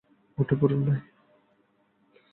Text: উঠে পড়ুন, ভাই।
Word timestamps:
উঠে 0.37 0.55
পড়ুন, 0.61 0.81
ভাই। 0.87 0.99